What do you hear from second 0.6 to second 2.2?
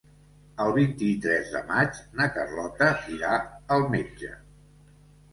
El vint-i-tres de maig